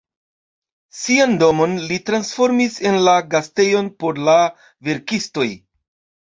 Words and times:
Sian 0.99 1.35
domon 1.43 1.75
li 1.91 1.99
transformis 2.07 2.79
en 2.93 2.97
la 3.09 3.13
gastejon 3.35 3.91
por 4.05 4.23
la 4.31 4.39
verkistoj. 4.91 5.49